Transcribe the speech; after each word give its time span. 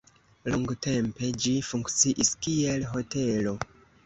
Longtempe 0.53 1.29
ĝi 1.43 1.53
funkciis 1.67 2.33
kiel 2.47 2.89
hotelo. 2.97 3.55